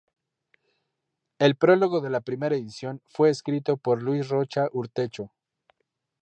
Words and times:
El 1.37 1.55
prólogo 1.57 2.01
de 2.01 2.09
la 2.09 2.21
primera 2.21 2.55
edición 2.55 3.03
fue 3.05 3.29
escrito 3.29 3.77
por 3.77 4.01
Luis 4.01 4.29
Rocha 4.29 4.65
Urtecho. 4.71 5.31